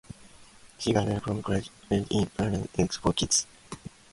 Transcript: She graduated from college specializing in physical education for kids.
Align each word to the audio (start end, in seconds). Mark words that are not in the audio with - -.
She 0.79 0.93
graduated 0.93 1.21
from 1.21 1.43
college 1.43 1.65
specializing 1.83 2.07
in 2.23 2.27
physical 2.31 2.63
education 2.81 3.01
for 3.03 3.13
kids. 3.13 3.45